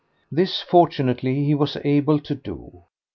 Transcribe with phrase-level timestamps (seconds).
[0.31, 2.85] This, fortunately, he was able to do.